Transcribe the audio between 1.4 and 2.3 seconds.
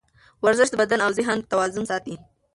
توازن ساتي.